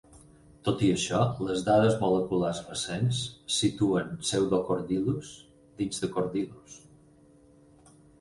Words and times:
Tot 0.67 0.79
i 0.85 0.87
això, 0.91 1.17
les 1.49 1.65
dades 1.65 1.97
moleculars 2.03 2.61
recents 2.69 3.19
situen 3.55 4.09
"Pseudocordylus" 4.23 5.29
dins 5.83 6.03
de 6.07 6.11
"Cordylus". 6.17 6.79